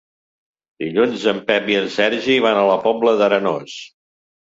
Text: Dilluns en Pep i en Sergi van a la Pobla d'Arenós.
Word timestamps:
Dilluns 0.83 1.27
en 1.33 1.43
Pep 1.51 1.71
i 1.75 1.79
en 1.83 1.87
Sergi 1.99 2.41
van 2.49 2.65
a 2.65 2.67
la 2.73 2.81
Pobla 2.89 3.19
d'Arenós. 3.25 3.81